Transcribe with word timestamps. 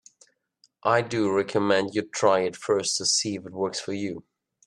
I 0.81 1.03
do 1.03 1.31
recommend 1.31 1.93
you 1.93 2.01
try 2.01 2.39
it 2.39 2.55
first 2.55 2.97
to 2.97 3.05
see 3.05 3.35
if 3.35 3.45
it 3.45 3.51
works 3.53 3.79
for 3.79 3.93
you. 3.93 4.23